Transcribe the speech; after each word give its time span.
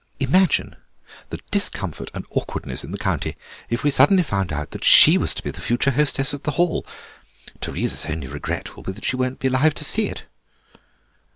Imagine 0.19 0.77
the 1.29 1.39
discomfort 1.51 2.09
and 2.15 2.25
awkwardness 2.31 2.83
in 2.83 2.91
the 2.91 2.97
county 2.97 3.37
if 3.69 3.83
we 3.83 3.91
suddenly 3.91 4.23
found 4.23 4.49
that 4.49 4.83
she 4.83 5.15
was 5.15 5.31
to 5.35 5.43
be 5.43 5.51
the 5.51 5.61
future 5.61 5.91
hostess 5.91 6.33
at 6.33 6.43
the 6.43 6.49
Hall. 6.57 6.83
Teresa's 7.59 8.07
only 8.11 8.25
regret 8.25 8.75
will 8.75 8.81
be 8.81 8.93
that 8.93 9.05
she 9.05 9.15
won't 9.15 9.39
be 9.39 9.47
alive 9.49 9.75
to 9.75 9.85
see 9.85 10.07
it." 10.07 10.25